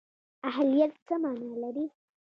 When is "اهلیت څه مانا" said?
0.49-1.49